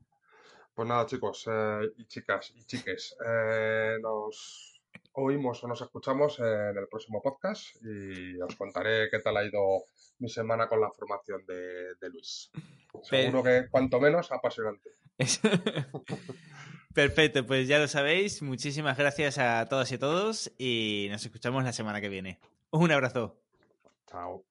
Pues 0.75 0.89
nada, 0.89 1.05
chicos 1.05 1.45
eh, 1.47 1.91
y 1.99 2.07
chicas 2.07 2.55
y 2.57 2.65
chiques, 2.65 3.17
eh, 3.23 3.99
nos 4.01 4.80
oímos 5.13 5.63
o 5.65 5.69
nos 5.69 5.81
escuchamos 5.83 6.39
en 6.39 6.77
el 6.77 6.89
próximo 6.89 7.21
podcast 7.23 7.77
y 7.83 8.41
os 8.41 8.55
contaré 8.57 9.09
qué 9.11 9.19
tal 9.19 9.37
ha 9.37 9.45
ido 9.45 9.85
mi 10.19 10.29
semana 10.29 10.69
con 10.69 10.81
la 10.81 10.91
formación 10.91 11.45
de, 11.47 12.11
Luis. 12.11 12.51
Seguro 13.03 13.43
que 13.43 13.69
cuanto 13.71 14.01
menos 14.01 14.31
apasionante. 14.33 14.91
Perfecto, 16.95 17.47
pues 17.47 17.69
ya 17.69 17.79
lo 17.79 17.89
sabéis. 17.89 18.43
Muchísimas 18.43 18.99
gracias 18.99 19.39
a 19.39 19.67
todas 19.69 19.93
y 19.93 19.99
todos 19.99 20.53
y 20.59 21.09
nos 21.11 21.25
escuchamos 21.25 21.65
la 21.65 21.73
semana 21.73 22.01
que 22.01 22.09
viene. 22.09 22.41
Un 22.71 22.91
abrazo. 22.91 23.41
Chao. 24.07 24.50